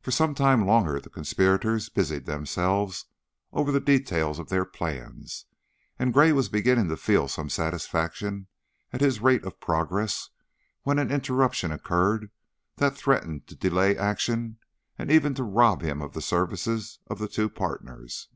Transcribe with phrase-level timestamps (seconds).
[0.00, 3.04] For some time longer the conspirators busied themselves
[3.52, 5.44] over the details of their plans,
[5.98, 8.46] and Gray was beginning to feel some satisfaction
[8.94, 10.30] at his rate of progress
[10.84, 12.30] when an interruption occurred
[12.76, 14.56] that threatened to delay action
[14.96, 18.28] and even to rob him of the services of the two partners.